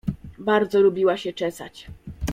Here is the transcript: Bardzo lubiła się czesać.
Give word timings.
Bardzo 0.37 0.81
lubiła 0.81 1.17
się 1.17 1.33
czesać. 1.33 1.87